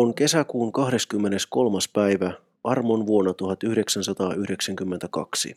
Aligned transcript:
On 0.00 0.14
kesäkuun 0.14 0.72
23. 0.72 1.78
päivä 1.92 2.32
armon 2.64 3.06
vuonna 3.06 3.34
1992. 3.34 5.56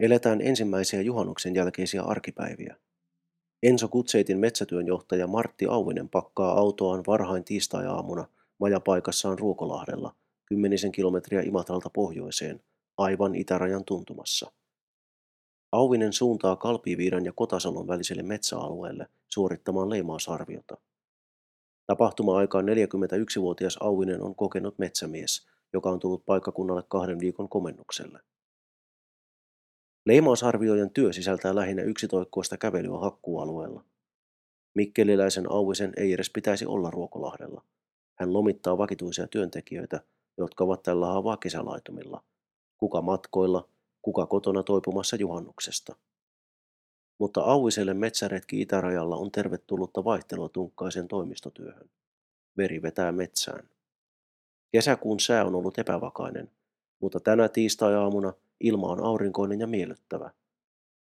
Eletään 0.00 0.40
ensimmäisiä 0.40 1.02
juhannuksen 1.02 1.54
jälkeisiä 1.54 2.02
arkipäiviä. 2.02 2.76
Enso 3.62 3.88
Kutseitin 3.88 4.38
metsätyönjohtaja 4.38 5.26
Martti 5.26 5.66
Auvinen 5.66 6.08
pakkaa 6.08 6.58
autoaan 6.58 7.02
varhain 7.06 7.44
tiistai-aamuna 7.44 8.26
majapaikassaan 8.58 9.38
Ruokolahdella, 9.38 10.14
kymmenisen 10.46 10.92
kilometriä 10.92 11.40
Imatralta 11.40 11.90
pohjoiseen, 11.90 12.60
aivan 12.98 13.34
itärajan 13.34 13.84
tuntumassa. 13.84 14.52
Auvinen 15.72 16.12
suuntaa 16.12 16.56
Kalpiviidan 16.56 17.24
ja 17.24 17.32
Kotasalon 17.32 17.88
väliselle 17.88 18.22
metsäalueelle 18.22 19.06
suorittamaan 19.28 19.90
leimausarviota. 19.90 20.76
Tapahtuma-aikaan 21.88 22.64
41-vuotias 22.64 23.76
Auvinen 23.80 24.22
on 24.22 24.34
kokenut 24.34 24.78
metsämies, 24.78 25.48
joka 25.72 25.90
on 25.90 26.00
tullut 26.00 26.26
paikkakunnalle 26.26 26.82
kahden 26.88 27.20
viikon 27.20 27.48
komennukselle. 27.48 28.20
Leimausarvioijan 30.06 30.90
työ 30.90 31.12
sisältää 31.12 31.54
lähinnä 31.54 31.82
yksitoikkoista 31.82 32.56
kävelyä 32.56 32.98
hakkuualueella. 32.98 33.84
Mikkeliläisen 34.74 35.52
Auvisen 35.52 35.92
ei 35.96 36.12
edes 36.12 36.30
pitäisi 36.30 36.66
olla 36.66 36.90
Ruokolahdella. 36.90 37.64
Hän 38.14 38.32
lomittaa 38.32 38.78
vakituisia 38.78 39.26
työntekijöitä, 39.26 40.00
jotka 40.38 40.64
ovat 40.64 40.82
tällä 40.82 41.06
haavaa 41.06 41.36
kesälaitumilla. 41.36 42.24
Kuka 42.78 43.02
matkoilla, 43.02 43.68
kuka 44.02 44.26
kotona 44.26 44.62
toipumassa 44.62 45.16
juhannuksesta. 45.16 45.96
Mutta 47.18 47.40
Auiselle 47.40 47.94
metsäretki 47.94 48.60
itärajalla 48.60 49.16
on 49.16 49.32
tervetullutta 49.32 50.04
vaihtelua 50.04 50.48
tunkkaisen 50.48 51.08
toimistotyöhön. 51.08 51.90
Veri 52.56 52.82
vetää 52.82 53.12
metsään. 53.12 53.68
Kesäkuun 54.72 55.20
sää 55.20 55.44
on 55.44 55.54
ollut 55.54 55.78
epävakainen, 55.78 56.50
mutta 57.00 57.20
tänä 57.20 57.48
tiistai-aamuna 57.48 58.32
ilma 58.60 58.88
on 58.88 59.04
aurinkoinen 59.04 59.60
ja 59.60 59.66
miellyttävä. 59.66 60.30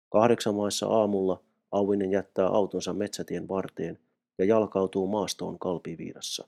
Kahdeksan 0.09 0.55
maissa 0.55 0.88
aamulla 0.88 1.44
Auvinen 1.73 2.11
jättää 2.11 2.48
autonsa 2.48 2.94
metsätien 2.94 3.48
varteen 3.48 4.00
ja 4.38 4.45
jalkautuu 4.45 5.08
maastoon 5.08 5.59
kalpiviidassa. 5.59 6.48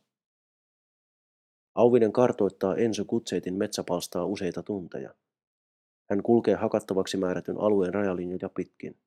Auvinen 1.75 2.11
kartoittaa 2.13 2.75
Enso 2.75 3.05
Kutseitin 3.05 3.53
metsäpalstaa 3.53 4.25
useita 4.25 4.63
tunteja. 4.63 5.13
Hän 6.09 6.23
kulkee 6.23 6.55
hakattavaksi 6.55 7.17
määrätyn 7.17 7.57
alueen 7.57 7.93
rajalinjoja 7.93 8.49
pitkin. 8.49 8.97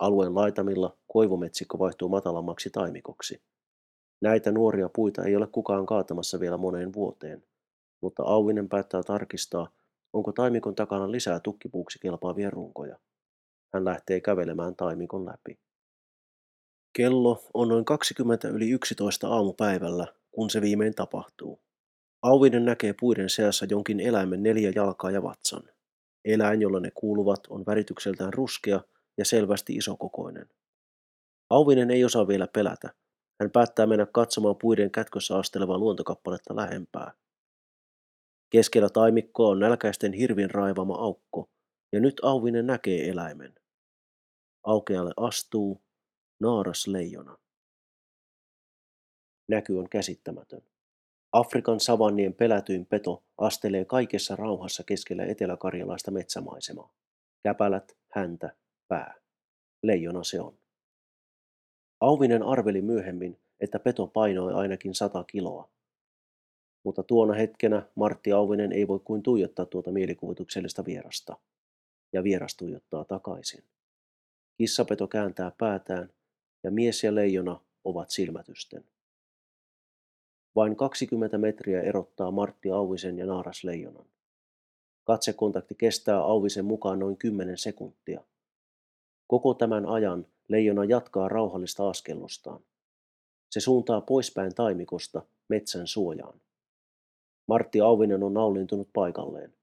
Alueen 0.00 0.34
laitamilla 0.34 0.96
koivumetsikko 1.12 1.78
vaihtuu 1.78 2.08
matalammaksi 2.08 2.70
taimikoksi. 2.70 3.42
Näitä 4.20 4.52
nuoria 4.52 4.88
puita 4.94 5.24
ei 5.24 5.36
ole 5.36 5.46
kukaan 5.46 5.86
kaatamassa 5.86 6.40
vielä 6.40 6.56
moneen 6.56 6.92
vuoteen, 6.92 7.44
mutta 8.00 8.22
Auvinen 8.22 8.68
päättää 8.68 9.02
tarkistaa, 9.02 9.72
onko 10.12 10.32
taimikon 10.32 10.74
takana 10.74 11.10
lisää 11.10 11.40
tukkipuuksi 11.40 11.98
kelpaavia 11.98 12.50
runkoja. 12.50 12.98
Hän 13.72 13.84
lähtee 13.84 14.20
kävelemään 14.20 14.76
taimikon 14.76 15.26
läpi. 15.26 15.58
Kello 16.92 17.42
on 17.54 17.68
noin 17.68 17.84
20 17.84 18.48
yli 18.48 18.70
11 18.70 19.28
aamupäivällä, 19.28 20.06
kun 20.30 20.50
se 20.50 20.60
viimein 20.60 20.94
tapahtuu. 20.94 21.60
Auvinen 22.22 22.64
näkee 22.64 22.94
puiden 23.00 23.30
seassa 23.30 23.66
jonkin 23.70 24.00
eläimen 24.00 24.42
neljä 24.42 24.72
jalkaa 24.74 25.10
ja 25.10 25.22
vatsan. 25.22 25.62
Eläin, 26.24 26.62
jolla 26.62 26.80
ne 26.80 26.90
kuuluvat, 26.94 27.40
on 27.48 27.64
väritykseltään 27.66 28.32
ruskea 28.32 28.80
ja 29.18 29.24
selvästi 29.24 29.76
isokokoinen. 29.76 30.48
Auvinen 31.50 31.90
ei 31.90 32.04
osaa 32.04 32.28
vielä 32.28 32.48
pelätä. 32.52 32.94
Hän 33.40 33.50
päättää 33.50 33.86
mennä 33.86 34.06
katsomaan 34.06 34.56
puiden 34.56 34.90
kätkössä 34.90 35.38
astelevaa 35.38 35.78
luontokappaletta 35.78 36.56
lähempää. 36.56 37.12
Keskellä 38.50 38.88
taimikkoa 38.88 39.48
on 39.48 39.58
nälkäisten 39.58 40.12
hirvin 40.12 40.50
raivama 40.50 40.94
aukko, 40.94 41.50
ja 41.92 42.00
nyt 42.00 42.20
Auvinen 42.22 42.66
näkee 42.66 43.08
eläimen. 43.08 43.54
Aukealle 44.64 45.12
astuu 45.16 45.82
naaras 46.40 46.86
leijona. 46.86 47.36
Näky 49.48 49.78
on 49.78 49.88
käsittämätön. 49.88 50.62
Afrikan 51.32 51.80
savannien 51.80 52.34
pelätyin 52.34 52.86
peto 52.86 53.24
astelee 53.38 53.84
kaikessa 53.84 54.36
rauhassa 54.36 54.84
keskellä 54.84 55.24
eteläkarjalaista 55.24 56.10
metsämaisemaa. 56.10 56.94
Käpälät, 57.42 57.96
häntä, 58.12 58.56
pää. 58.88 59.14
Leijona 59.82 60.24
se 60.24 60.40
on. 60.40 60.58
Auvinen 62.00 62.42
arveli 62.42 62.82
myöhemmin, 62.82 63.38
että 63.60 63.78
peto 63.78 64.06
painoi 64.06 64.54
ainakin 64.54 64.94
sata 64.94 65.24
kiloa. 65.24 65.68
Mutta 66.84 67.02
tuona 67.02 67.34
hetkenä 67.34 67.82
Martti 67.94 68.32
Auvinen 68.32 68.72
ei 68.72 68.88
voi 68.88 69.00
kuin 69.04 69.22
tuijottaa 69.22 69.66
tuota 69.66 69.90
mielikuvituksellista 69.90 70.84
vierasta. 70.84 71.36
Ja 72.12 72.24
vieras 72.24 72.56
tuijottaa 72.56 73.04
takaisin. 73.04 73.64
Kissapeto 74.58 75.08
kääntää 75.08 75.52
päätään 75.58 76.12
ja 76.64 76.70
mies 76.70 77.04
ja 77.04 77.14
leijona 77.14 77.60
ovat 77.84 78.10
silmätysten. 78.10 78.84
Vain 80.56 80.76
20 80.76 81.38
metriä 81.38 81.82
erottaa 81.82 82.30
Martti 82.30 82.70
Auvisen 82.70 83.18
ja 83.18 83.26
Naaras 83.26 83.64
leijonan. 83.64 84.06
Katsekontakti 85.04 85.74
kestää 85.74 86.18
Auvisen 86.18 86.64
mukaan 86.64 86.98
noin 86.98 87.16
10 87.16 87.58
sekuntia. 87.58 88.24
Koko 89.28 89.54
tämän 89.54 89.86
ajan 89.86 90.26
leijona 90.48 90.84
jatkaa 90.84 91.28
rauhallista 91.28 91.88
askellustaan. 91.88 92.64
Se 93.50 93.60
suuntaa 93.60 94.00
poispäin 94.00 94.54
taimikosta 94.54 95.22
metsän 95.48 95.86
suojaan. 95.86 96.40
Martti 97.48 97.80
Auvinen 97.80 98.22
on 98.22 98.34
naulintunut 98.34 98.88
paikalleen. 98.92 99.54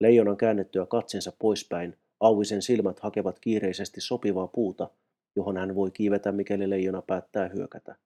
Leijonan 0.00 0.36
käännettyä 0.36 0.86
katsensa 0.86 1.32
poispäin, 1.38 1.96
Auvisen 2.20 2.62
silmät 2.62 3.00
hakevat 3.00 3.38
kiireisesti 3.38 4.00
sopivaa 4.00 4.46
puuta, 4.46 4.90
johon 5.36 5.56
hän 5.56 5.74
voi 5.74 5.90
kiivetä, 5.90 6.32
mikäli 6.32 6.70
leijona 6.70 7.02
päättää 7.02 7.48
hyökätä. 7.48 7.96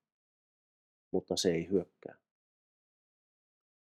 Mutta 1.11 1.37
se 1.37 1.53
ei 1.53 1.69
hyökkää. 1.69 2.17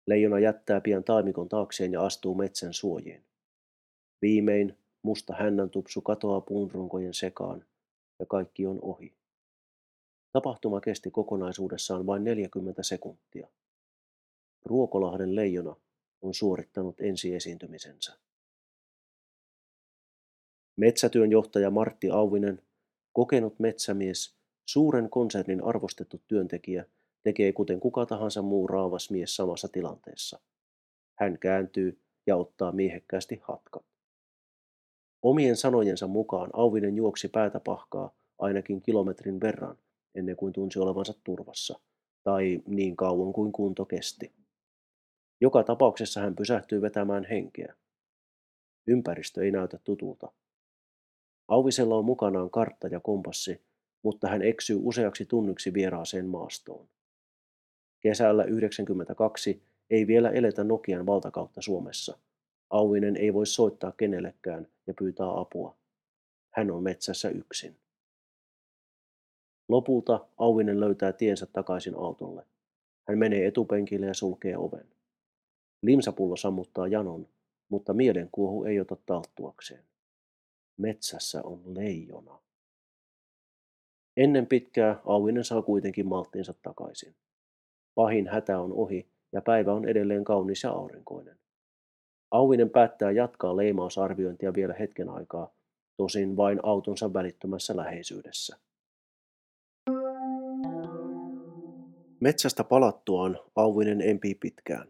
Leijona 0.06 0.38
jättää 0.38 0.80
pian 0.80 1.04
taimikon 1.04 1.48
taakseen 1.48 1.92
ja 1.92 2.02
astuu 2.02 2.34
metsän 2.34 2.72
suojiin. 2.72 3.24
Viimein 4.22 4.78
musta 5.02 5.34
hännän 5.34 5.70
tupsu 5.70 6.00
katoaa 6.00 6.40
puunrunkojen 6.40 7.14
sekaan 7.14 7.64
ja 8.18 8.26
kaikki 8.26 8.66
on 8.66 8.78
ohi. 8.82 9.14
Tapahtuma 10.32 10.80
kesti 10.80 11.10
kokonaisuudessaan 11.10 12.06
vain 12.06 12.24
40 12.24 12.82
sekuntia. 12.82 13.48
Ruokolahden 14.64 15.36
leijona 15.36 15.76
on 16.22 16.34
suorittanut 16.34 17.00
ensiesiintymisensä. 17.00 18.18
Metsätyön 20.76 21.30
johtaja 21.30 21.70
Martti 21.70 22.10
Auvinen, 22.10 22.62
kokenut 23.12 23.58
metsämies, 23.58 24.34
suuren 24.66 25.10
konsernin 25.10 25.64
arvostettu 25.64 26.20
työntekijä, 26.28 26.84
tekee 27.22 27.52
kuten 27.52 27.80
kuka 27.80 28.06
tahansa 28.06 28.42
muu 28.42 28.66
raavas 28.66 29.10
mies 29.10 29.36
samassa 29.36 29.68
tilanteessa. 29.68 30.40
Hän 31.14 31.38
kääntyy 31.38 32.00
ja 32.26 32.36
ottaa 32.36 32.72
miehekkäästi 32.72 33.40
hatkat. 33.42 33.89
Omien 35.22 35.56
sanojensa 35.56 36.06
mukaan 36.06 36.50
Auvinen 36.52 36.96
juoksi 36.96 37.28
päätä 37.28 37.60
pahkaa 37.60 38.10
ainakin 38.38 38.82
kilometrin 38.82 39.40
verran 39.40 39.78
ennen 40.14 40.36
kuin 40.36 40.52
tunsi 40.52 40.78
olevansa 40.78 41.14
turvassa, 41.24 41.80
tai 42.22 42.62
niin 42.66 42.96
kauan 42.96 43.32
kuin 43.32 43.52
kunto 43.52 43.84
kesti. 43.84 44.32
Joka 45.40 45.62
tapauksessa 45.62 46.20
hän 46.20 46.36
pysähtyy 46.36 46.82
vetämään 46.82 47.24
henkeä. 47.24 47.74
Ympäristö 48.86 49.44
ei 49.44 49.50
näytä 49.50 49.78
tutulta. 49.84 50.32
Auvisella 51.48 51.96
on 51.96 52.04
mukanaan 52.04 52.50
kartta 52.50 52.88
ja 52.88 53.00
kompassi, 53.00 53.60
mutta 54.02 54.28
hän 54.28 54.42
eksyy 54.42 54.78
useaksi 54.82 55.24
tunniksi 55.24 55.74
vieraaseen 55.74 56.26
maastoon. 56.26 56.88
Kesällä 58.00 58.44
92 58.44 59.62
ei 59.90 60.06
vielä 60.06 60.30
eletä 60.30 60.64
Nokian 60.64 61.06
valtakautta 61.06 61.62
Suomessa. 61.62 62.18
Auvinen 62.70 63.16
ei 63.16 63.34
voi 63.34 63.46
soittaa 63.46 63.92
kenellekään 63.92 64.68
ja 64.86 64.94
pyytää 64.98 65.40
apua. 65.40 65.76
Hän 66.50 66.70
on 66.70 66.82
metsässä 66.82 67.28
yksin. 67.28 67.76
Lopulta 69.68 70.26
Auvinen 70.38 70.80
löytää 70.80 71.12
tiensä 71.12 71.46
takaisin 71.46 71.94
autolle. 71.96 72.46
Hän 73.08 73.18
menee 73.18 73.46
etupenkille 73.46 74.06
ja 74.06 74.14
sulkee 74.14 74.56
oven. 74.56 74.86
Limsapullo 75.82 76.36
sammuttaa 76.36 76.86
janon, 76.86 77.28
mutta 77.68 77.94
mielenkuohu 77.94 78.64
ei 78.64 78.80
ota 78.80 78.96
talttuakseen. 79.06 79.84
Metsässä 80.76 81.42
on 81.42 81.62
leijona. 81.74 82.38
Ennen 84.16 84.46
pitkää 84.46 85.00
Auvinen 85.04 85.44
saa 85.44 85.62
kuitenkin 85.62 86.06
malttinsa 86.06 86.54
takaisin. 86.62 87.14
Pahin 87.94 88.28
hätä 88.28 88.60
on 88.60 88.72
ohi 88.72 89.08
ja 89.32 89.42
päivä 89.42 89.72
on 89.72 89.88
edelleen 89.88 90.24
kaunis 90.24 90.62
ja 90.62 90.70
aurinkoinen. 90.70 91.39
Auvinen 92.30 92.70
päättää 92.70 93.10
jatkaa 93.10 93.56
leimausarviointia 93.56 94.54
vielä 94.54 94.74
hetken 94.74 95.08
aikaa, 95.08 95.52
tosin 95.96 96.36
vain 96.36 96.60
autonsa 96.62 97.12
välittömässä 97.12 97.76
läheisyydessä. 97.76 98.56
Metsästä 102.20 102.64
palattuaan 102.64 103.38
Auvinen 103.56 104.00
empii 104.00 104.34
pitkään. 104.34 104.88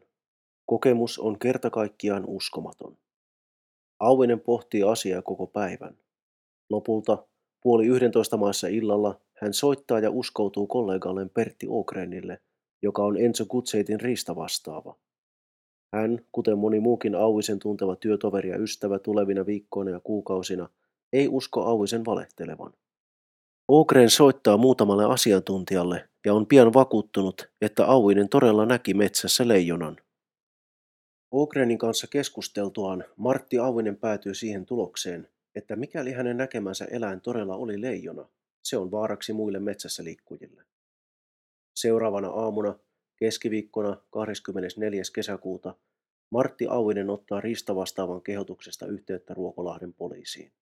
Kokemus 0.66 1.18
on 1.18 1.38
kerta 1.38 1.70
kaikkiaan 1.70 2.24
uskomaton. 2.26 2.96
Auvinen 4.00 4.40
pohtii 4.40 4.82
asiaa 4.82 5.22
koko 5.22 5.46
päivän. 5.46 5.96
Lopulta 6.70 7.24
puoli 7.62 7.86
yhdentoista 7.86 8.36
maassa 8.36 8.68
illalla 8.68 9.20
hän 9.40 9.54
soittaa 9.54 10.00
ja 10.00 10.10
uskoutuu 10.10 10.66
kollegalleen 10.66 11.30
Pertti 11.30 11.66
Ogrenille, 11.68 12.40
joka 12.82 13.04
on 13.04 13.20
Enzo 13.20 13.44
Kutseitin 13.48 14.00
riistavastaava. 14.00 14.96
Hän, 15.92 16.18
kuten 16.32 16.58
moni 16.58 16.80
muukin 16.80 17.14
Auvisen 17.14 17.58
tunteva 17.58 17.96
työtoveri 17.96 18.48
ja 18.48 18.58
ystävä 18.58 18.98
tulevina 18.98 19.46
viikkoina 19.46 19.90
ja 19.90 20.00
kuukausina, 20.00 20.68
ei 21.12 21.28
usko 21.28 21.62
Auvisen 21.62 22.04
valehtelevan. 22.04 22.72
Ogren 23.68 24.10
soittaa 24.10 24.56
muutamalle 24.56 25.04
asiantuntijalle 25.04 26.08
ja 26.26 26.34
on 26.34 26.46
pian 26.46 26.72
vakuuttunut, 26.74 27.50
että 27.60 27.86
Auvinen 27.86 28.28
todella 28.28 28.66
näki 28.66 28.94
metsässä 28.94 29.48
leijonan. 29.48 29.96
Ogrenin 31.30 31.78
kanssa 31.78 32.06
keskusteltuaan 32.06 33.04
Martti 33.16 33.58
Auvinen 33.58 33.96
päätyy 33.96 34.34
siihen 34.34 34.66
tulokseen, 34.66 35.28
että 35.54 35.76
mikäli 35.76 36.12
hänen 36.12 36.36
näkemänsä 36.36 36.84
eläin 36.84 37.20
todella 37.20 37.56
oli 37.56 37.80
leijona, 37.80 38.28
se 38.62 38.76
on 38.76 38.90
vaaraksi 38.90 39.32
muille 39.32 39.58
metsässä 39.58 40.04
liikkujille. 40.04 40.62
Seuraavana 41.76 42.28
aamuna, 42.28 42.78
keskiviikkona 43.20 43.96
24. 44.10 45.02
kesäkuuta, 45.14 45.74
Martti 46.30 46.66
Auvinen 46.66 47.10
ottaa 47.10 47.40
riistavastaavan 47.40 48.22
kehotuksesta 48.22 48.86
yhteyttä 48.86 49.34
Ruokolahden 49.34 49.94
poliisiin. 49.94 50.52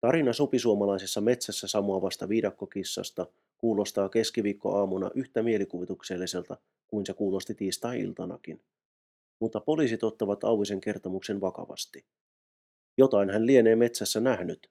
Tarina 0.00 0.32
supisuomalaisessa 0.32 1.20
metsässä 1.20 1.68
samuavasta 1.68 2.28
viidakkokissasta 2.28 3.26
kuulostaa 3.58 4.08
keskiviikkoaamuna 4.08 5.10
yhtä 5.14 5.42
mielikuvitukselliselta 5.42 6.56
kuin 6.86 7.06
se 7.06 7.14
kuulosti 7.14 7.54
tiistai-iltanakin. 7.54 8.60
Mutta 9.40 9.60
poliisit 9.60 10.02
ottavat 10.02 10.44
Auvisen 10.44 10.80
kertomuksen 10.80 11.40
vakavasti. 11.40 12.04
Jotain 12.98 13.30
hän 13.30 13.46
lienee 13.46 13.76
metsässä 13.76 14.20
nähnyt, 14.20 14.70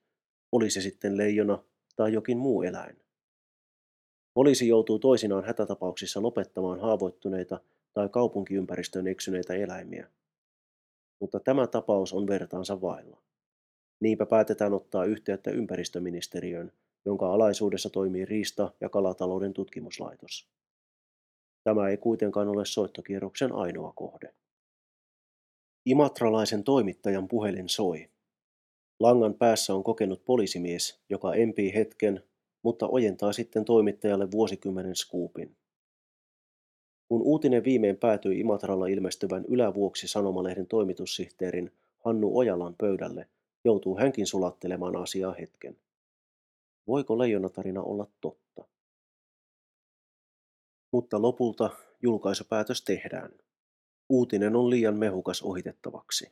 oli 0.51 0.69
se 0.69 0.81
sitten 0.81 1.17
leijona 1.17 1.63
tai 1.95 2.13
jokin 2.13 2.37
muu 2.37 2.61
eläin. 2.61 3.02
Poliisi 4.33 4.67
joutuu 4.67 4.99
toisinaan 4.99 5.43
hätätapauksissa 5.43 6.21
lopettamaan 6.21 6.79
haavoittuneita 6.79 7.59
tai 7.93 8.09
kaupunkiympäristöön 8.09 9.07
eksyneitä 9.07 9.53
eläimiä. 9.53 10.07
Mutta 11.19 11.39
tämä 11.39 11.67
tapaus 11.67 12.13
on 12.13 12.27
vertaansa 12.27 12.81
vailla. 12.81 13.21
Niinpä 13.99 14.25
päätetään 14.25 14.73
ottaa 14.73 15.05
yhteyttä 15.05 15.51
ympäristöministeriöön, 15.51 16.71
jonka 17.05 17.33
alaisuudessa 17.33 17.89
toimii 17.89 18.25
Riista- 18.25 18.71
ja 18.81 18.89
kalatalouden 18.89 19.53
tutkimuslaitos. 19.53 20.47
Tämä 21.63 21.89
ei 21.89 21.97
kuitenkaan 21.97 22.47
ole 22.47 22.65
soittokierroksen 22.65 23.51
ainoa 23.51 23.93
kohde. 23.95 24.33
Imatralaisen 25.85 26.63
toimittajan 26.63 27.27
puhelin 27.27 27.69
soi. 27.69 28.09
Langan 28.99 29.33
päässä 29.33 29.73
on 29.73 29.83
kokenut 29.83 30.25
poliisimies, 30.25 31.01
joka 31.09 31.33
empii 31.33 31.73
hetken, 31.73 32.23
mutta 32.63 32.87
ojentaa 32.87 33.33
sitten 33.33 33.65
toimittajalle 33.65 34.31
vuosikymmenen 34.31 34.95
skuupin. 34.95 35.55
Kun 37.07 37.21
uutinen 37.21 37.63
viimein 37.63 37.97
päätyi 37.97 38.39
Imatralla 38.39 38.87
ilmestyvän 38.87 39.45
Ylävuoksi 39.45 40.07
sanomalehden 40.07 40.67
toimitussihteerin 40.67 41.71
Hannu 41.97 42.37
Ojalan 42.37 42.75
pöydälle, 42.77 43.27
joutuu 43.65 43.97
hänkin 43.97 44.27
sulattelemaan 44.27 44.95
asiaa 44.95 45.33
hetken. 45.33 45.77
Voiko 46.87 47.17
leijonatarina 47.17 47.81
olla 47.81 48.07
totta? 48.21 48.65
Mutta 50.91 51.21
lopulta 51.21 51.69
julkaisupäätös 52.01 52.83
tehdään. 52.83 53.31
Uutinen 54.09 54.55
on 54.55 54.69
liian 54.69 54.97
mehukas 54.97 55.41
ohitettavaksi. 55.41 56.31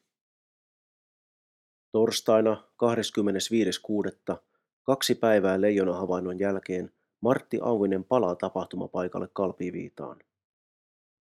Torstaina 1.92 2.64
25.6. 2.74 4.51
kaksi 4.84 5.16
päivää 5.16 5.62
leijonahavainnon 5.62 6.40
jälkeen 6.40 6.92
Martti 7.22 7.60
Auvinen 7.62 8.04
palaa 8.04 8.36
tapahtumapaikalle 8.36 9.30
Kalpiviitaan. 9.34 10.20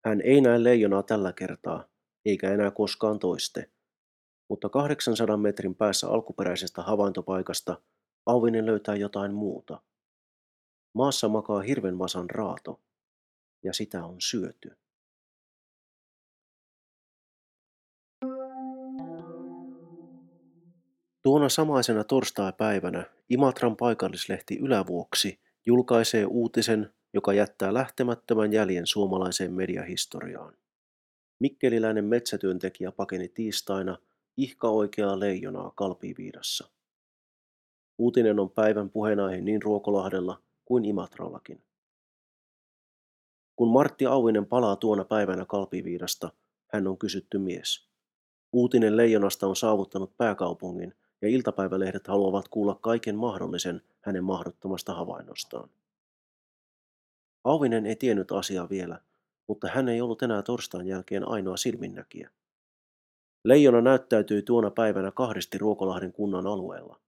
Hän 0.05 0.21
ei 0.21 0.41
näe 0.41 0.63
leijonaa 0.63 1.03
tällä 1.03 1.33
kertaa, 1.33 1.87
eikä 2.25 2.51
enää 2.51 2.71
koskaan 2.71 3.19
toiste, 3.19 3.71
mutta 4.49 4.69
800 4.69 5.37
metrin 5.37 5.75
päässä 5.75 6.07
alkuperäisestä 6.07 6.81
havaintopaikasta 6.81 7.81
Auvinen 8.25 8.65
löytää 8.65 8.95
jotain 8.95 9.33
muuta. 9.33 9.81
Maassa 10.93 11.27
makaa 11.27 11.61
hirvenvasan 11.61 12.29
raato, 12.29 12.81
ja 13.63 13.73
sitä 13.73 14.05
on 14.05 14.15
syöty. 14.19 14.77
Tuona 21.25 21.49
samaisena 21.49 22.03
torstai-päivänä 22.03 23.05
Imatran 23.29 23.77
paikallislehti 23.77 24.57
Ylävuoksi 24.57 25.39
julkaisee 25.65 26.25
uutisen, 26.25 26.93
joka 27.13 27.33
jättää 27.33 27.73
lähtemättömän 27.73 28.53
jäljen 28.53 28.87
suomalaiseen 28.87 29.53
mediahistoriaan. 29.53 30.53
Mikkeliläinen 31.39 32.05
metsätyöntekijä 32.05 32.91
pakeni 32.91 33.27
tiistaina 33.27 33.97
ihka 34.37 34.69
oikeaa 34.69 35.19
leijonaa 35.19 35.71
Kalpiviidassa. 35.75 36.69
Uutinen 37.97 38.39
on 38.39 38.49
päivän 38.49 38.89
puheenaihe 38.89 39.41
niin 39.41 39.61
Ruokolahdella 39.61 40.41
kuin 40.65 40.85
Imatrallakin. 40.85 41.63
Kun 43.55 43.71
Martti 43.71 44.05
Auvinen 44.05 44.45
palaa 44.45 44.75
tuona 44.75 45.05
päivänä 45.05 45.45
Kalpiviidasta, 45.45 46.31
hän 46.73 46.87
on 46.87 46.97
kysytty 46.97 47.37
mies. 47.37 47.89
Uutinen 48.53 48.97
leijonasta 48.97 49.47
on 49.47 49.55
saavuttanut 49.55 50.17
pääkaupungin 50.17 50.93
ja 51.21 51.29
iltapäivälehdet 51.29 52.07
haluavat 52.07 52.47
kuulla 52.47 52.79
kaiken 52.81 53.15
mahdollisen 53.15 53.81
hänen 54.01 54.23
mahdottomasta 54.23 54.93
havainnostaan. 54.93 55.69
Auvinen 57.43 57.85
ei 57.85 57.95
tiennyt 57.95 58.31
asiaa 58.31 58.69
vielä, 58.69 58.99
mutta 59.47 59.67
hän 59.67 59.89
ei 59.89 60.01
ollut 60.01 60.21
enää 60.21 60.41
torstain 60.41 60.87
jälkeen 60.87 61.27
ainoa 61.27 61.57
silminnäkijä. 61.57 62.29
Leijona 63.43 63.81
näyttäytyi 63.81 64.41
tuona 64.41 64.71
päivänä 64.71 65.11
kahdesti 65.11 65.57
Ruokolahden 65.57 66.13
kunnan 66.13 66.47
alueella. 66.47 66.99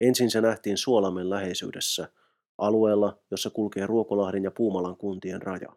Ensin 0.00 0.30
se 0.30 0.40
nähtiin 0.40 0.78
Suolamen 0.78 1.30
läheisyydessä, 1.30 2.08
alueella, 2.58 3.18
jossa 3.30 3.50
kulkee 3.50 3.86
Ruokolahden 3.86 4.44
ja 4.44 4.50
Puumalan 4.50 4.96
kuntien 4.96 5.42
raja. 5.42 5.72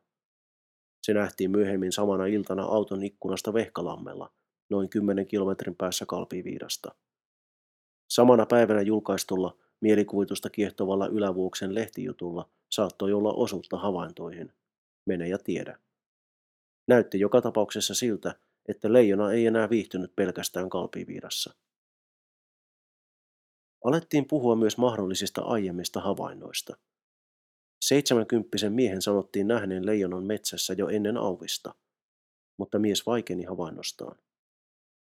Se 1.01 1.13
nähtiin 1.13 1.51
myöhemmin 1.51 1.91
samana 1.91 2.25
iltana 2.25 2.63
auton 2.63 3.03
ikkunasta 3.03 3.53
Vehkalammella, 3.53 4.31
noin 4.69 4.89
10 4.89 5.27
kilometrin 5.27 5.75
päässä 5.75 6.05
Kalpiviidasta. 6.05 6.95
Samana 8.11 8.45
päivänä 8.45 8.81
julkaistulla 8.81 9.57
mielikuvitusta 9.81 10.49
kiehtovalla 10.49 11.07
Ylävuoksen 11.07 11.75
lehtijutulla 11.75 12.49
saattoi 12.69 13.13
olla 13.13 13.33
osuutta 13.33 13.77
havaintoihin. 13.77 14.53
Mene 15.05 15.27
ja 15.27 15.37
tiedä. 15.37 15.79
Näytti 16.87 17.19
joka 17.19 17.41
tapauksessa 17.41 17.93
siltä, 17.93 18.35
että 18.67 18.93
leijona 18.93 19.31
ei 19.31 19.45
enää 19.45 19.69
viihtynyt 19.69 20.15
pelkästään 20.15 20.69
kalpiviirassa. 20.69 21.53
Alettiin 23.83 24.27
puhua 24.27 24.55
myös 24.55 24.77
mahdollisista 24.77 25.41
aiemmista 25.41 25.99
havainnoista. 26.01 26.77
Seitsemänkymppisen 27.81 28.73
miehen 28.73 29.01
sanottiin 29.01 29.47
nähneen 29.47 29.85
leijonan 29.85 30.23
metsässä 30.23 30.73
jo 30.73 30.87
ennen 30.87 31.17
auvista, 31.17 31.75
mutta 32.57 32.79
mies 32.79 33.05
vaikeni 33.05 33.43
havainnostaan. 33.43 34.17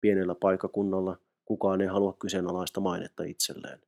Pienellä 0.02 0.36
paikakunnalla 0.36 1.18
kukaan 1.46 1.82
ei 1.82 1.88
halua 1.88 2.14
kyseenalaista 2.14 2.82
mainetta 2.82 3.24
itselleen. 3.24 3.82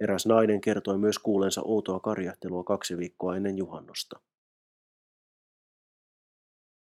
Eräs 0.00 0.26
nainen 0.26 0.60
kertoi 0.60 0.98
myös 0.98 1.18
kuulensa 1.18 1.62
outoa 1.64 2.00
karjahtelua 2.00 2.64
kaksi 2.64 2.98
viikkoa 2.98 3.36
ennen 3.36 3.58
juhannosta. 3.58 4.20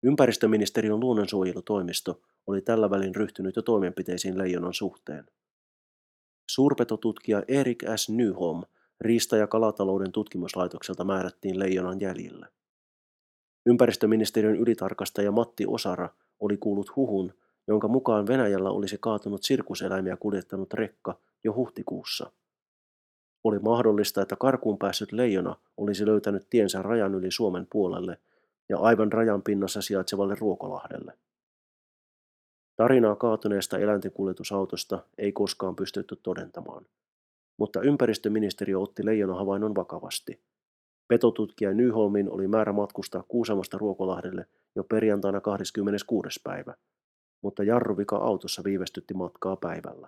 Ympäristöministeriön 0.03 0.99
luonnonsuojelutoimisto 0.99 2.21
oli 2.47 2.61
tällä 2.61 2.89
välin 2.89 3.15
ryhtynyt 3.15 3.55
jo 3.55 3.61
toimenpiteisiin 3.61 4.37
leijonan 4.37 4.73
suhteen. 4.73 5.25
Suurpetotutkija 6.49 7.43
Erik 7.47 7.83
S. 7.95 8.09
Nyholm 8.09 8.63
Riista- 9.01 9.37
ja 9.37 9.47
kalatalouden 9.47 10.11
tutkimuslaitokselta 10.11 11.03
määrättiin 11.03 11.59
leijonan 11.59 12.01
jäljille. 12.01 12.47
Ympäristöministeriön 13.65 14.55
ylitarkastaja 14.55 15.31
Matti 15.31 15.65
Osara 15.67 16.09
oli 16.39 16.57
kuullut 16.57 16.95
huhun, 16.95 17.33
jonka 17.67 17.87
mukaan 17.87 18.27
Venäjällä 18.27 18.69
olisi 18.69 18.97
kaatunut 19.01 19.43
sirkuseläimiä 19.43 20.17
kuljettanut 20.17 20.73
rekka 20.73 21.19
jo 21.43 21.53
huhtikuussa. 21.53 22.31
Oli 23.43 23.59
mahdollista, 23.59 24.21
että 24.21 24.35
karkuun 24.35 24.77
päässyt 24.77 25.11
leijona 25.11 25.55
olisi 25.77 26.05
löytänyt 26.05 26.47
tiensä 26.49 26.81
rajan 26.81 27.15
yli 27.15 27.31
Suomen 27.31 27.67
puolelle– 27.71 28.17
ja 28.69 28.77
aivan 28.77 29.11
rajan 29.11 29.41
pinnassa 29.41 29.81
sijaitsevalle 29.81 30.35
Ruokolahdelle. 30.39 31.13
Tarinaa 32.75 33.15
kaatuneesta 33.15 33.77
eläintenkuljetusautosta 33.77 35.03
ei 35.17 35.31
koskaan 35.31 35.75
pystytty 35.75 36.15
todentamaan, 36.15 36.85
mutta 37.57 37.81
ympäristöministeriö 37.81 38.79
otti 38.79 39.05
leijona 39.05 39.35
havainnon 39.35 39.75
vakavasti. 39.75 40.41
Petotutkija 41.07 41.73
Nyholmin 41.73 42.29
oli 42.29 42.47
määrä 42.47 42.73
matkustaa 42.73 43.23
Kuusamosta 43.27 43.77
Ruokolahdelle 43.77 44.45
jo 44.75 44.83
perjantaina 44.83 45.41
26. 45.41 46.39
päivä, 46.43 46.73
mutta 47.43 47.63
jarruvika 47.63 48.15
autossa 48.15 48.63
viivästytti 48.63 49.13
matkaa 49.13 49.55
päivällä. 49.55 50.07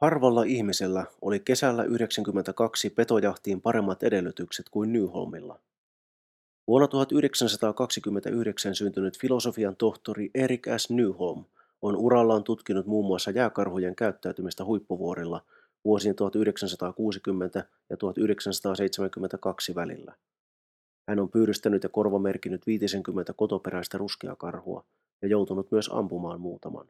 Harvalla 0.00 0.42
ihmisellä 0.42 1.06
oli 1.22 1.40
kesällä 1.40 1.84
92 1.84 2.90
petojahtiin 2.90 3.60
paremmat 3.60 4.02
edellytykset 4.02 4.66
kuin 4.70 4.92
Nyholmilla. 4.92 5.60
Vuonna 6.66 6.88
1929 6.88 8.74
syntynyt 8.74 9.18
filosofian 9.18 9.76
tohtori 9.76 10.30
Erik 10.34 10.66
S. 10.76 10.90
Nyholm 10.90 11.44
on 11.82 11.96
urallaan 11.96 12.44
tutkinut 12.44 12.86
muun 12.86 13.06
muassa 13.06 13.30
jääkarhujen 13.30 13.96
käyttäytymistä 13.96 14.64
huippuvuorilla 14.64 15.44
vuosien 15.84 16.14
1960 16.14 17.64
ja 17.90 17.96
1972 17.96 19.74
välillä. 19.74 20.14
Hän 21.08 21.20
on 21.20 21.28
pyydystänyt 21.28 21.82
ja 21.82 21.88
korvamerkinnyt 21.88 22.66
50 22.66 23.32
kotoperäistä 23.32 23.98
ruskeakarhua 23.98 24.84
ja 25.22 25.28
joutunut 25.28 25.70
myös 25.70 25.90
ampumaan 25.92 26.40
muutaman. 26.40 26.88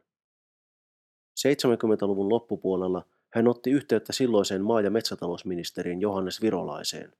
70-luvun 1.39 2.29
loppupuolella 2.29 3.05
hän 3.33 3.47
otti 3.47 3.71
yhteyttä 3.71 4.13
silloiseen 4.13 4.63
maa- 4.63 4.81
ja 4.81 4.91
metsätalousministeriin 4.91 6.01
Johannes 6.01 6.41
Virolaiseen. 6.41 7.13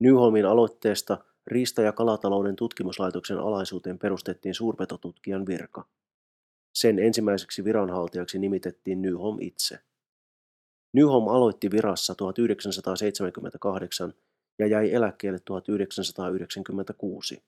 Nyholmin 0.00 0.46
aloitteesta 0.46 1.18
Riista- 1.46 1.82
ja 1.82 1.92
kalatalouden 1.92 2.56
tutkimuslaitoksen 2.56 3.38
alaisuuteen 3.38 3.98
perustettiin 3.98 4.54
suurpetotutkijan 4.54 5.46
virka. 5.46 5.84
Sen 6.74 6.98
ensimmäiseksi 6.98 7.64
viranhaltijaksi 7.64 8.38
nimitettiin 8.38 9.02
Nyholm 9.02 9.36
itse. 9.40 9.78
Nyholm 10.92 11.28
aloitti 11.28 11.70
virassa 11.70 12.14
1978 12.14 14.14
ja 14.58 14.66
jäi 14.66 14.92
eläkkeelle 14.92 15.38
1996. 15.44 17.42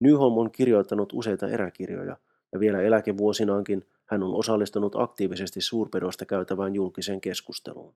Nyholm 0.00 0.38
on 0.38 0.50
kirjoittanut 0.50 1.12
useita 1.12 1.48
eräkirjoja 1.48 2.16
ja 2.52 2.60
vielä 2.60 2.82
eläkevuosinaankin 2.82 3.86
hän 4.06 4.22
on 4.22 4.34
osallistunut 4.34 4.96
aktiivisesti 4.96 5.60
suurpedosta 5.60 6.26
käytävään 6.26 6.74
julkiseen 6.74 7.20
keskusteluun. 7.20 7.94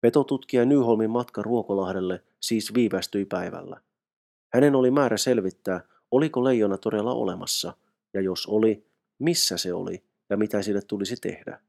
Petotutkija 0.00 0.64
Nyholmin 0.64 1.10
matka 1.10 1.42
Ruokolahdelle 1.42 2.22
siis 2.40 2.74
viivästyi 2.74 3.24
päivällä. 3.24 3.80
Hänen 4.52 4.74
oli 4.74 4.90
määrä 4.90 5.16
selvittää, 5.16 5.80
oliko 6.10 6.44
leijona 6.44 6.78
todella 6.78 7.14
olemassa, 7.14 7.76
ja 8.14 8.20
jos 8.20 8.46
oli, 8.46 8.86
missä 9.18 9.56
se 9.56 9.74
oli 9.74 10.04
ja 10.30 10.36
mitä 10.36 10.62
sille 10.62 10.80
tulisi 10.82 11.16
tehdä. 11.20 11.60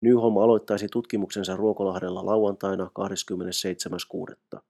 Nyholm 0.00 0.36
aloittaisi 0.36 0.88
tutkimuksensa 0.88 1.56
Ruokolahdella 1.56 2.26
lauantaina 2.26 2.90
27.6. 4.54 4.60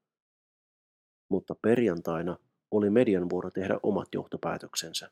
Mutta 1.28 1.54
perjantaina 1.62 2.36
oli 2.70 2.90
median 2.90 3.30
vuoro 3.30 3.50
tehdä 3.50 3.80
omat 3.82 4.08
johtopäätöksensä. 4.14 5.10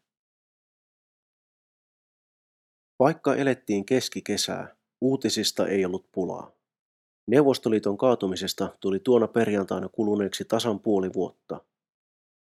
Vaikka 2.99 3.35
elettiin 3.35 3.87
keskikesää, 3.87 4.77
uutisista 5.01 5.67
ei 5.67 5.85
ollut 5.85 6.09
pulaa. 6.13 6.53
Neuvostoliiton 7.27 7.99
kaatumisesta 7.99 8.77
tuli 8.81 8.99
tuona 8.99 9.29
perjantaina 9.29 9.89
kuluneeksi 9.89 10.45
tasan 10.45 10.81
puoli 10.81 11.13
vuotta. 11.15 11.61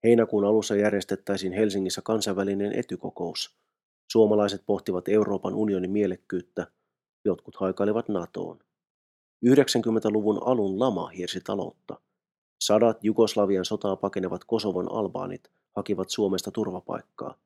Heinäkuun 0.04 0.46
alussa 0.46 0.76
järjestettäisiin 0.76 1.54
Helsingissä 1.54 2.02
kansainvälinen 2.02 2.74
etykokous. 2.74 3.58
Suomalaiset 4.12 4.64
pohtivat 4.66 5.08
Euroopan 5.08 5.56
unionin 5.56 5.92
mielekkyyttä, 5.92 6.68
jotkut 7.26 7.56
haikailivat 7.56 8.10
NATOon. 8.10 8.60
90-luvun 9.46 10.40
alun 10.46 10.80
lama 10.80 11.08
hiersi 11.08 11.42
taloutta. 11.42 12.02
Sadat 12.60 13.04
Jugoslavian 13.04 13.66
sotaa 13.66 13.96
pakenevat 13.96 14.44
Kosovon 14.44 14.92
albaanit 14.92 15.52
hakivat 15.76 16.10
Suomesta 16.10 16.52
turvapaikkaa, 16.52 17.38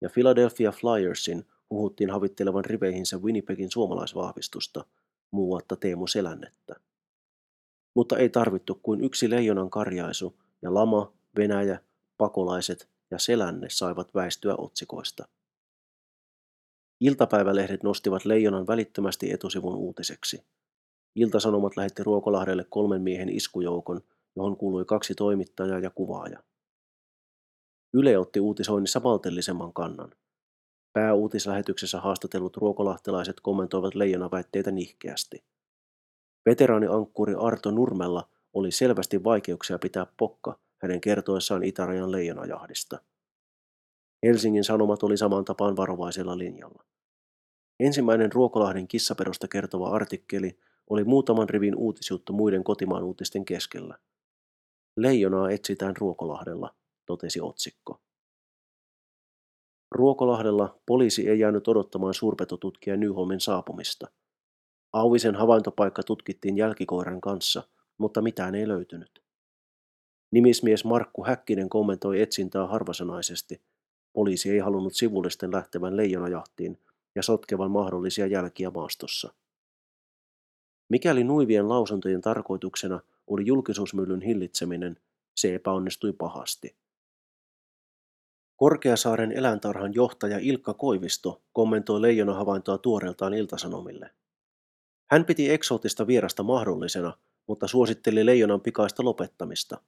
ja 0.00 0.10
Philadelphia 0.10 0.72
Flyersin 0.72 1.44
huhuttiin 1.70 2.10
havittelevan 2.10 2.64
riveihinsä 2.64 3.18
Winnipegin 3.18 3.70
suomalaisvahvistusta, 3.70 4.84
muuatta 5.30 5.76
Teemu 5.76 6.06
Selännettä. 6.06 6.74
Mutta 7.94 8.18
ei 8.18 8.28
tarvittu 8.28 8.80
kuin 8.82 9.04
yksi 9.04 9.30
leijonan 9.30 9.70
karjaisu, 9.70 10.38
ja 10.62 10.74
lama, 10.74 11.12
Venäjä, 11.36 11.80
pakolaiset 12.18 12.88
ja 13.10 13.18
Selänne 13.18 13.66
saivat 13.70 14.14
väistyä 14.14 14.54
otsikoista. 14.58 15.28
Iltapäivälehdet 17.00 17.82
nostivat 17.82 18.24
leijonan 18.24 18.66
välittömästi 18.66 19.32
etusivun 19.32 19.76
uutiseksi. 19.76 20.42
Iltasanomat 21.14 21.76
lähetti 21.76 22.02
Ruokolahdelle 22.02 22.64
kolmen 22.70 23.02
miehen 23.02 23.28
iskujoukon, 23.28 24.00
johon 24.38 24.56
kuului 24.56 24.84
kaksi 24.84 25.14
toimittajaa 25.14 25.78
ja 25.78 25.90
kuvaaja. 25.90 26.42
Yle 27.94 28.18
otti 28.18 28.40
uutisoinnissa 28.40 29.00
maltillisemman 29.00 29.72
kannan. 29.72 30.14
Pääuutislähetyksessä 30.92 32.00
haastatellut 32.00 32.56
ruokolahtelaiset 32.56 33.40
kommentoivat 33.40 33.94
leijonaväitteitä 33.94 34.70
nihkeästi. 34.70 35.44
Veteraaniankkuri 36.46 37.34
Arto 37.34 37.70
Nurmella 37.70 38.28
oli 38.52 38.70
selvästi 38.70 39.24
vaikeuksia 39.24 39.78
pitää 39.78 40.06
pokka 40.16 40.58
hänen 40.82 41.00
kertoessaan 41.00 41.64
itärajan 41.64 42.12
leijonajahdista. 42.12 42.98
Helsingin 44.26 44.64
Sanomat 44.64 45.02
oli 45.02 45.16
saman 45.16 45.44
tapaan 45.44 45.76
varovaisella 45.76 46.38
linjalla. 46.38 46.84
Ensimmäinen 47.80 48.32
Ruokolahden 48.32 48.88
kissaperosta 48.88 49.48
kertova 49.48 49.90
artikkeli 49.90 50.58
oli 50.90 51.04
muutaman 51.04 51.48
rivin 51.48 51.76
uutisjuttu 51.76 52.32
muiden 52.32 52.64
kotimaan 52.64 53.04
uutisten 53.04 53.44
keskellä. 53.44 53.98
Leijonaa 54.98 55.50
etsitään 55.50 55.96
Ruokolahdella, 55.96 56.74
totesi 57.06 57.40
otsikko. 57.40 58.00
Ruokolahdella 59.90 60.80
poliisi 60.86 61.28
ei 61.28 61.38
jäänyt 61.38 61.68
odottamaan 61.68 62.14
suurpetotutkija 62.14 62.96
Nyholmin 62.96 63.40
saapumista. 63.40 64.06
Auvisen 64.92 65.34
havaintopaikka 65.34 66.02
tutkittiin 66.02 66.56
jälkikoiran 66.56 67.20
kanssa, 67.20 67.62
mutta 67.98 68.22
mitään 68.22 68.54
ei 68.54 68.68
löytynyt. 68.68 69.22
Nimismies 70.30 70.84
Markku 70.84 71.24
Häkkinen 71.24 71.68
kommentoi 71.68 72.20
etsintää 72.20 72.66
harvasanaisesti. 72.66 73.62
Poliisi 74.12 74.50
ei 74.50 74.58
halunnut 74.58 74.94
sivullisten 74.94 75.52
lähtevän 75.52 75.96
leijonajahtiin 75.96 76.78
ja 77.14 77.22
sotkevan 77.22 77.70
mahdollisia 77.70 78.26
jälkiä 78.26 78.70
maastossa. 78.70 79.34
Mikäli 80.88 81.24
nuivien 81.24 81.68
lausuntojen 81.68 82.20
tarkoituksena 82.20 83.00
oli 83.28 83.46
julkisuusmyllyn 83.46 84.20
hillitseminen, 84.22 84.96
se 85.36 85.54
epäonnistui 85.54 86.12
pahasti. 86.12 86.76
Korkeasaaren 88.56 89.32
eläintarhan 89.32 89.94
johtaja 89.94 90.38
Ilkka 90.38 90.74
Koivisto 90.74 91.42
kommentoi 91.52 92.02
leijonahavaintoa 92.02 92.78
tuoreeltaan 92.78 93.34
iltasanomille. 93.34 94.10
Hän 95.10 95.24
piti 95.24 95.50
eksoottista 95.50 96.06
vierasta 96.06 96.42
mahdollisena, 96.42 97.12
mutta 97.46 97.68
suositteli 97.68 98.26
leijonan 98.26 98.60
pikaista 98.60 99.04
lopettamista. 99.04 99.80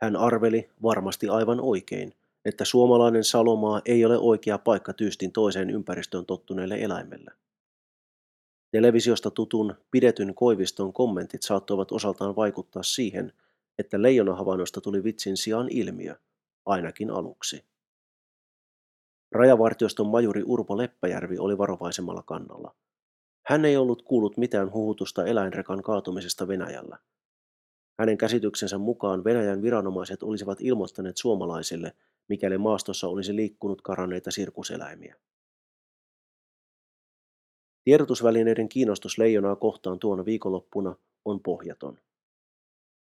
Hän 0.00 0.16
arveli, 0.16 0.70
varmasti 0.82 1.28
aivan 1.28 1.60
oikein, 1.60 2.14
että 2.44 2.64
suomalainen 2.64 3.24
salomaa 3.24 3.82
ei 3.84 4.04
ole 4.04 4.18
oikea 4.18 4.58
paikka 4.58 4.92
tyystin 4.92 5.32
toiseen 5.32 5.70
ympäristöön 5.70 6.26
tottuneelle 6.26 6.74
eläimelle. 6.74 7.30
Televisiosta 8.76 9.30
tutun 9.30 9.74
pidetyn 9.90 10.34
Koiviston 10.34 10.92
kommentit 10.92 11.42
saattoivat 11.42 11.92
osaltaan 11.92 12.36
vaikuttaa 12.36 12.82
siihen, 12.82 13.32
että 13.78 14.02
leijonahavainnosta 14.02 14.80
tuli 14.80 15.04
vitsin 15.04 15.36
sijaan 15.36 15.68
ilmiö, 15.70 16.16
ainakin 16.66 17.10
aluksi. 17.10 17.64
Rajavartioston 19.32 20.06
majuri 20.06 20.42
Urpo 20.46 20.76
Leppäjärvi 20.76 21.38
oli 21.38 21.58
varovaisemmalla 21.58 22.22
kannalla. 22.22 22.74
Hän 23.46 23.64
ei 23.64 23.76
ollut 23.76 24.02
kuullut 24.02 24.36
mitään 24.36 24.72
huhutusta 24.72 25.26
eläinrekan 25.26 25.82
kaatumisesta 25.82 26.48
Venäjällä. 26.48 26.98
Hänen 27.98 28.18
käsityksensä 28.18 28.78
mukaan 28.78 29.24
Venäjän 29.24 29.62
viranomaiset 29.62 30.22
olisivat 30.22 30.58
ilmoittaneet 30.60 31.16
suomalaisille, 31.16 31.92
mikäli 32.28 32.58
maastossa 32.58 33.08
olisi 33.08 33.36
liikkunut 33.36 33.82
karanneita 33.82 34.30
sirkuseläimiä. 34.30 35.16
Tiedotusvälineiden 37.86 38.68
kiinnostus 38.68 39.18
leijonaa 39.18 39.56
kohtaan 39.56 39.98
tuona 39.98 40.24
viikonloppuna 40.24 40.96
on 41.24 41.40
pohjaton. 41.42 41.98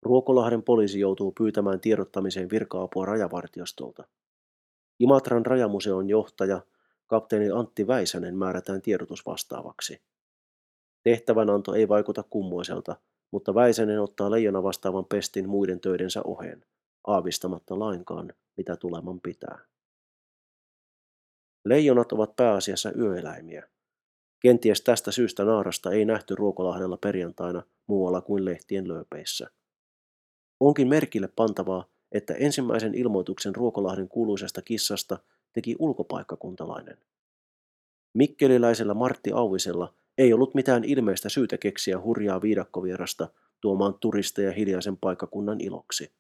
Ruokolahden 0.02 0.64
poliisi 0.64 1.00
joutuu 1.00 1.32
pyytämään 1.32 1.80
tiedottamiseen 1.80 2.50
virka-apua 2.50 3.06
rajavartiostolta. 3.06 4.08
Imatran 5.00 5.46
rajamuseon 5.46 6.10
johtaja, 6.10 6.62
kapteeni 7.08 7.50
Antti 7.50 7.88
Väisänen 7.88 8.36
määrätään 8.36 8.82
tiedotusvastaavaksi. 8.82 10.02
Tehtävänanto 11.04 11.74
ei 11.74 11.88
vaikuta 11.88 12.24
kummoiselta, 12.24 12.96
mutta 13.32 13.56
Väisänen 13.56 14.02
ottaa 14.02 14.32
leijona 14.32 14.64
vastaavan 14.64 15.06
pestin 15.06 15.50
muiden 15.50 15.80
töidensä 15.80 16.22
oheen, 16.24 16.66
aavistamatta 17.08 17.80
lainkaan, 17.80 18.34
mitä 18.58 18.76
tuleman 18.76 19.22
pitää. 19.22 19.60
Leijonat 21.66 22.12
ovat 22.12 22.36
pääasiassa 22.36 22.92
yöeläimiä. 22.92 23.68
Kenties 24.40 24.82
tästä 24.82 25.12
syystä 25.12 25.44
naarasta 25.44 25.92
ei 25.92 26.06
nähty 26.06 26.36
Ruokolahdella 26.36 26.98
perjantaina 26.98 27.64
muualla 27.88 28.22
kuin 28.22 28.46
lehtien 28.46 28.88
lööpeissä. 28.88 29.50
Onkin 30.60 30.88
merkille 30.88 31.30
pantavaa, 31.36 31.86
että 32.12 32.34
ensimmäisen 32.34 32.96
ilmoituksen 32.96 33.56
Ruokolahden 33.56 34.10
kuuluisesta 34.10 34.62
kissasta 34.62 35.20
teki 35.54 35.76
ulkopaikkakuntalainen. 35.80 36.98
Mikkeliläisellä 38.14 38.94
Martti 38.94 39.32
Auvisella 39.32 39.94
ei 40.18 40.34
ollut 40.34 40.56
mitään 40.56 40.84
ilmeistä 40.84 41.30
syytä 41.30 41.58
keksiä 41.58 42.02
hurjaa 42.02 42.42
viidakkovierasta 42.42 43.30
tuomaan 43.62 43.94
turisteja 43.94 44.52
hiljaisen 44.52 44.98
paikkakunnan 44.98 45.62
iloksi. 45.62 46.12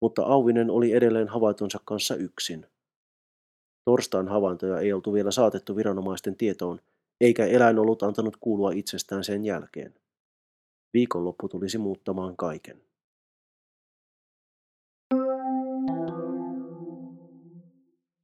Mutta 0.00 0.22
Auvinen 0.22 0.70
oli 0.70 0.92
edelleen 0.92 1.28
havaitonsa 1.28 1.80
kanssa 1.84 2.14
yksin. 2.16 2.66
Torstain 3.84 4.28
havaintoja 4.28 4.80
ei 4.80 4.92
oltu 4.92 5.12
vielä 5.12 5.30
saatettu 5.30 5.76
viranomaisten 5.76 6.36
tietoon, 6.36 6.80
eikä 7.20 7.46
eläin 7.46 7.78
ollut 7.78 8.02
antanut 8.02 8.36
kuulua 8.40 8.70
itsestään 8.70 9.24
sen 9.24 9.44
jälkeen. 9.44 9.94
Viikonloppu 10.94 11.48
tulisi 11.48 11.78
muuttamaan 11.78 12.36
kaiken. 12.36 12.82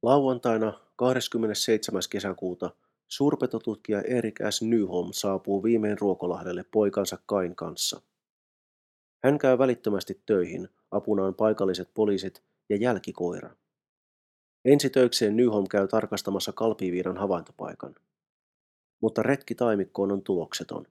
Lauantaina 0.03 0.79
27. 0.95 2.01
kesäkuuta 2.09 2.71
suurpetotutkija 3.07 4.01
Erik 4.01 4.39
S. 4.49 4.61
Nyholm 4.61 5.09
saapuu 5.11 5.63
viimein 5.63 5.99
Ruokolahdelle 5.99 6.65
poikansa 6.71 7.17
Kain 7.25 7.55
kanssa. 7.55 8.01
Hän 9.23 9.37
käy 9.37 9.57
välittömästi 9.57 10.21
töihin, 10.25 10.69
apunaan 10.91 11.35
paikalliset 11.35 11.89
poliisit 11.93 12.43
ja 12.69 12.75
jälkikoira. 12.75 13.55
Ensitöikseen 14.65 15.35
Nyholm 15.35 15.67
käy 15.67 15.87
tarkastamassa 15.87 16.51
kalpiviiran 16.51 17.17
havaintopaikan. 17.17 17.95
Mutta 19.01 19.23
retki 19.23 19.55
taimikkoon 19.55 20.11
on 20.11 20.21
tulokseton. 20.21 20.85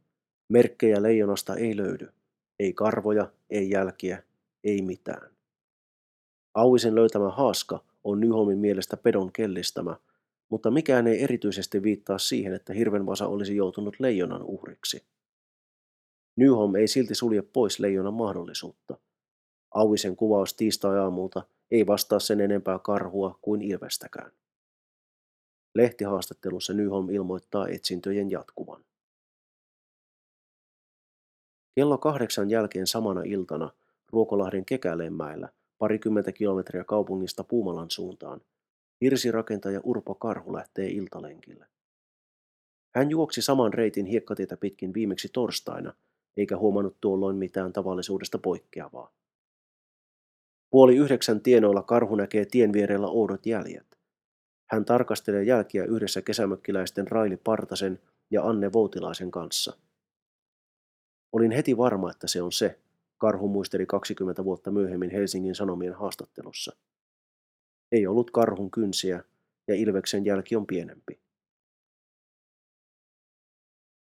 Merkkejä 0.49 1.03
leijonasta 1.03 1.57
ei 1.57 1.77
löydy. 1.77 2.09
Ei 2.59 2.73
karvoja, 2.73 3.33
ei 3.50 3.71
jälkiä, 3.71 4.23
ei 4.65 4.83
mitään. 4.83 5.31
Auisen 6.55 6.95
löytämä 6.95 7.31
haaska 7.31 7.85
on 8.05 8.21
Nyholmin 8.21 8.59
mielestä 8.59 8.97
pedon 8.97 9.33
kellistämä, 9.33 9.97
mutta 10.49 10.71
mikään 10.71 11.07
ei 11.07 11.23
erityisesti 11.23 11.83
viittaa 11.83 12.19
siihen, 12.19 12.55
että 12.55 12.73
hirvenvasa 12.73 13.27
olisi 13.27 13.57
joutunut 13.57 13.97
leijonan 14.00 14.43
uhriksi. 14.43 15.05
Nyholm 16.37 16.75
ei 16.75 16.89
silti 16.89 17.15
sulje 17.15 17.43
pois 17.43 17.79
leijonan 17.79 18.15
mahdollisuutta. 18.15 18.99
Auisen 19.75 20.17
kuvaus 20.17 20.55
tiistai-aamulta 20.55 21.43
ei 21.71 21.87
vastaa 21.87 22.19
sen 22.19 22.41
enempää 22.41 22.79
karhua 22.79 23.39
kuin 23.43 23.62
ilvestäkään. 23.62 24.33
Lehtihaastattelussa 25.75 26.73
Nyholm 26.73 27.11
ilmoittaa 27.11 27.69
etsintöjen 27.69 28.31
jatkuvan. 28.31 28.85
Kello 31.75 31.99
kahdeksan 31.99 32.50
jälkeen 32.50 32.87
samana 32.87 33.23
iltana 33.23 33.71
Ruokolahden 34.12 34.65
Kekäleenmäellä 34.65 35.49
parikymmentä 35.79 36.33
kilometriä 36.33 36.85
kaupungista 36.85 37.45
Puumalan 37.45 37.91
suuntaan, 37.91 38.41
hirsirakentaja 39.00 39.81
Urpo 39.85 40.15
Karhu 40.15 40.53
lähtee 40.53 40.89
iltalenkille. 40.89 41.67
Hän 42.95 43.11
juoksi 43.11 43.43
saman 43.43 43.75
reitin 43.75 44.07
hiekkatietä 44.07 44.57
pitkin 44.57 44.95
viimeksi 44.95 45.29
torstaina, 45.33 45.93
eikä 46.37 46.57
huomannut 46.57 46.97
tuolloin 47.00 47.37
mitään 47.37 47.73
tavallisuudesta 47.73 48.39
poikkeavaa. 48.39 49.12
Puoli 50.71 50.97
yhdeksän 50.97 51.41
tienoilla 51.41 51.83
karhu 51.83 52.17
näkee 52.17 52.45
tien 52.45 52.73
vierellä 52.73 53.07
oudot 53.07 53.47
jäljet. 53.47 53.99
Hän 54.71 54.85
tarkastelee 54.85 55.43
jälkiä 55.43 55.85
yhdessä 55.85 56.23
kesämökkiläisten 56.23 57.09
Raili 57.09 57.37
Partasen 57.37 58.01
ja 58.31 58.42
Anne 58.42 58.73
Voutilaisen 58.73 59.31
kanssa. 59.31 59.77
Olin 61.33 61.51
heti 61.51 61.77
varma, 61.77 62.11
että 62.11 62.27
se 62.27 62.42
on 62.42 62.53
se, 62.53 62.79
Karhu 63.18 63.49
muisteli 63.49 63.87
20 63.87 64.44
vuotta 64.44 64.71
myöhemmin 64.71 65.11
Helsingin 65.11 65.55
Sanomien 65.55 65.94
haastattelussa. 65.94 66.77
Ei 67.92 68.07
ollut 68.07 68.31
karhun 68.31 68.71
kynsiä 68.71 69.25
ja 69.68 69.75
Ilveksen 69.75 70.25
jälki 70.25 70.57
on 70.57 70.66
pienempi. 70.66 71.21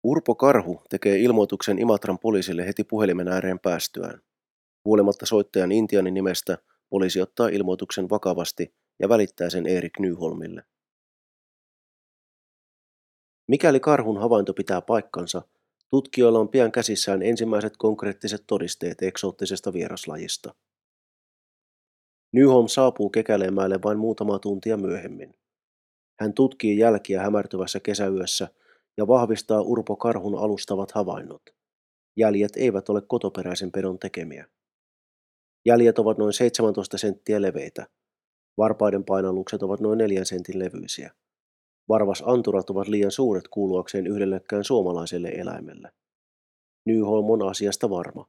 Urpo 0.05 0.35
Karhu 0.35 0.83
tekee 0.89 1.19
ilmoituksen 1.19 1.79
Imatran 1.79 2.19
poliisille 2.19 2.67
heti 2.67 2.85
puhelimen 2.85 3.29
ääreen 3.29 3.59
päästyään. 3.59 4.21
Huolimatta 4.85 5.27
soittajan 5.27 5.73
Intianin 5.73 6.15
nimestä, 6.15 6.59
poliisi 6.91 7.21
ottaa 7.21 7.49
ilmoituksen 7.49 8.11
vakavasti 8.11 8.75
ja 9.01 9.09
välittää 9.09 9.51
sen 9.51 9.67
Erik 9.67 9.99
Nyholmille. 9.99 10.63
Mikäli 13.49 13.81
karhun 13.81 14.21
havainto 14.21 14.55
pitää 14.55 14.81
paikkansa, 14.81 15.43
Tutkijoilla 15.91 16.39
on 16.39 16.49
pian 16.49 16.73
käsissään 16.73 17.23
ensimmäiset 17.23 17.77
konkreettiset 17.77 18.45
todisteet 18.47 19.03
eksoottisesta 19.03 19.73
vieraslajista. 19.73 20.55
Nyholm 22.33 22.67
saapuu 22.69 23.11
Kekäleemäelle 23.11 23.79
vain 23.85 23.99
muutama 23.99 24.39
tuntia 24.39 24.77
myöhemmin. 24.77 25.35
Hän 26.21 26.35
tutkii 26.35 26.79
jälkiä 26.79 27.23
hämärtyvässä 27.23 27.81
kesäyössä 27.81 28.49
ja 28.97 29.07
vahvistaa 29.07 29.61
Urpo 29.61 29.97
Karhun 29.97 30.39
alustavat 30.39 30.91
havainnot. 30.91 31.43
Jäljet 32.17 32.57
eivät 32.57 32.89
ole 32.89 33.03
kotoperäisen 33.09 33.73
pedon 33.73 33.99
tekemiä. 33.99 34.47
Jäljet 35.69 35.99
ovat 35.99 36.19
noin 36.19 36.33
17 36.33 36.99
senttiä 36.99 37.43
leveitä. 37.43 37.87
Varpaiden 38.59 39.05
painallukset 39.05 39.63
ovat 39.63 39.81
noin 39.81 39.99
4 39.99 40.25
sentin 40.25 40.59
levyisiä. 40.59 41.13
Varvasanturat 41.89 42.71
ovat 42.71 42.89
liian 42.89 43.11
suuret 43.11 43.49
kuuluakseen 43.49 44.07
yhdellekään 44.07 44.65
suomalaiselle 44.65 45.29
eläimelle. 45.29 45.93
Nyholm 46.87 47.31
on 47.31 47.49
asiasta 47.49 47.91
varma. 47.91 48.29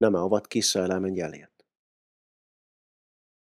Nämä 0.00 0.22
ovat 0.22 0.48
kissaeläimen 0.48 1.16
jäljet. 1.16 1.66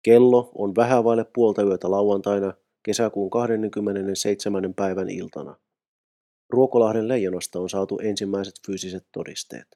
Kello 0.04 0.52
on 0.56 0.76
vähän 0.76 1.04
vaille 1.04 1.26
puolta 1.36 1.64
yötä 1.64 1.92
lauantaina 1.92 2.54
kesäkuun 2.84 3.30
27. 3.30 4.74
päivän 4.74 5.10
iltana. 5.10 5.56
Ruokolahden 6.50 7.08
leijonasta 7.08 7.60
on 7.60 7.70
saatu 7.70 8.00
ensimmäiset 8.00 8.56
fyysiset 8.66 9.08
todisteet. 9.12 9.68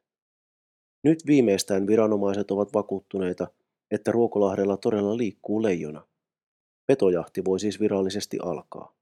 Nyt 1.03 1.19
viimeistään 1.25 1.88
viranomaiset 1.88 2.51
ovat 2.51 2.73
vakuuttuneita, 2.73 3.47
että 3.91 4.12
Ruokolahdella 4.12 4.77
todella 4.77 5.17
liikkuu 5.17 5.63
leijona. 5.63 6.07
Petojahti 6.88 7.45
voi 7.45 7.59
siis 7.59 7.79
virallisesti 7.79 8.38
alkaa. 8.41 8.95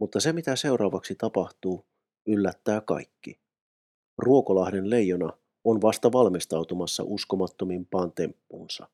Mutta 0.00 0.20
se 0.20 0.32
mitä 0.32 0.56
seuraavaksi 0.56 1.14
tapahtuu, 1.14 1.86
yllättää 2.26 2.80
kaikki. 2.80 3.40
Ruokolahden 4.18 4.90
leijona 4.90 5.32
on 5.64 5.82
vasta 5.82 6.12
valmistautumassa 6.12 7.02
uskomattomimpaan 7.06 8.12
temppuunsa. 8.12 8.88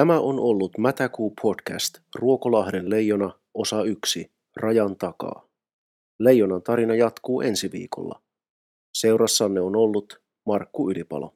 Tämä 0.00 0.20
on 0.20 0.40
ollut 0.40 0.78
Mätäkuu 0.78 1.34
podcast 1.42 1.94
Ruokolahden 2.14 2.90
leijona 2.90 3.38
osa 3.54 3.82
1 3.82 4.30
Rajan 4.56 4.96
takaa. 4.96 5.48
Leijonan 6.18 6.62
tarina 6.62 6.94
jatkuu 6.94 7.40
ensi 7.40 7.72
viikolla. 7.72 8.22
Seurassanne 8.98 9.60
on 9.60 9.76
ollut 9.76 10.22
Markku 10.46 10.90
Ylipalo. 10.90 11.34